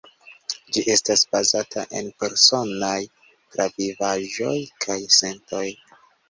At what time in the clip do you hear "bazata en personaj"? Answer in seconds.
1.35-2.95